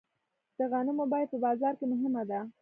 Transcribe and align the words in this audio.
د 0.57 0.59
غنمو 0.71 1.05
بیه 1.11 1.27
په 1.31 1.37
بازار 1.45 1.73
کې 1.79 1.85
مهمه 1.91 2.23
ده. 2.29 2.39